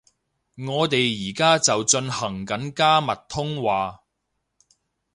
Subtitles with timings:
[0.57, 4.01] 我哋而家就進行緊加密通話